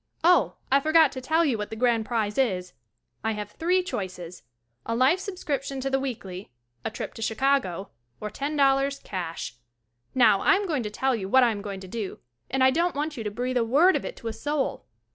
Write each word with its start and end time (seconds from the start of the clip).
Oh, 0.23 0.55
I 0.71 0.79
forgot 0.79 1.11
to 1.11 1.21
tell 1.21 1.45
you 1.45 1.59
what 1.59 1.69
the 1.69 1.75
grand 1.75 2.07
prize 2.07 2.39
is. 2.39 2.73
I 3.23 3.33
have 3.33 3.51
three 3.51 3.83
choices. 3.83 4.41
A 4.83 4.95
life 4.95 5.19
sub 5.19 5.37
scription 5.37 5.79
to 5.79 5.91
"The 5.91 5.99
Weekly"— 5.99 6.49
a 6.83 6.89
trip 6.89 7.13
to 7.13 7.35
Chi 7.35 7.59
cago— 7.59 7.89
or 8.19 8.31
ten 8.31 8.55
dollars, 8.55 8.97
cash. 9.03 9.57
Now, 10.15 10.41
I 10.41 10.55
am 10.55 10.65
going 10.65 10.81
to 10.81 10.89
tell 10.89 11.15
you 11.15 11.29
what 11.29 11.43
I 11.43 11.51
am 11.51 11.61
going 11.61 11.81
to 11.81 11.87
do 11.87 12.17
and 12.49 12.63
I 12.63 12.71
don't 12.71 12.95
want 12.95 13.15
you 13.15 13.23
to 13.23 13.29
breathe 13.29 13.57
a 13.57 13.63
word 13.63 13.95
of 13.95 14.03
it 14.03 14.15
to 14.15 14.27
a 14.27 14.33
soul. 14.33 14.87